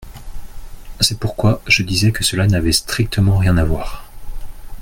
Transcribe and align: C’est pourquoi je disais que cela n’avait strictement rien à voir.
C’est 0.99 1.19
pourquoi 1.19 1.61
je 1.67 1.83
disais 1.83 2.11
que 2.11 2.23
cela 2.23 2.47
n’avait 2.47 2.71
strictement 2.71 3.37
rien 3.37 3.55
à 3.57 3.63
voir. 3.63 4.09